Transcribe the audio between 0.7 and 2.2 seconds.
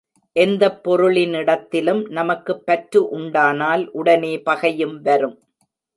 பொருளினிடத்திலும்